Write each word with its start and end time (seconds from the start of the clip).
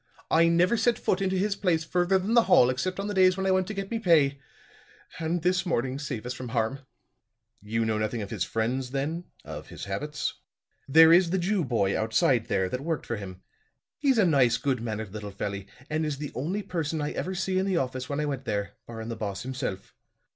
"I 0.31 0.47
never 0.47 0.77
set 0.77 0.97
foot 0.97 1.21
into 1.21 1.35
his 1.37 1.55
place 1.55 1.83
further 1.83 2.17
than 2.17 2.33
the 2.33 2.45
hall 2.45 2.71
except 2.71 2.99
on 2.99 3.05
the 3.05 3.13
days 3.13 3.37
when 3.37 3.45
I 3.45 3.51
went 3.51 3.67
to 3.67 3.73
get 3.75 3.91
me 3.91 3.99
pay 3.99 4.41
and 5.19 5.43
this 5.43 5.63
morning, 5.63 5.99
save 5.99 6.25
us 6.25 6.33
from 6.33 6.47
harm!" 6.49 6.79
"You 7.61 7.85
know 7.85 7.99
nothing 7.99 8.23
of 8.23 8.31
his 8.31 8.43
friends 8.43 8.89
then 8.89 9.25
of 9.45 9.67
his 9.67 9.85
habits?" 9.85 10.33
"There 10.87 11.13
is 11.13 11.29
the 11.29 11.37
Jew 11.37 11.63
boy, 11.63 11.95
outside 11.95 12.47
there, 12.47 12.67
that 12.67 12.81
worked 12.81 13.05
for 13.05 13.17
him. 13.17 13.43
He's 13.99 14.17
a 14.17 14.25
nice, 14.25 14.57
good 14.57 14.81
mannered 14.81 15.13
little 15.13 15.29
felly, 15.29 15.67
and 15.87 16.03
is 16.03 16.17
the 16.17 16.31
only 16.33 16.63
person 16.63 16.99
I 16.99 17.11
ever 17.11 17.35
see 17.35 17.59
in 17.59 17.67
the 17.67 17.77
office 17.77 18.09
when 18.09 18.19
I 18.19 18.25
went 18.25 18.45
there, 18.45 18.77
barrin' 18.87 19.09
the 19.09 19.15
boss 19.15 19.43
himself. 19.43 19.93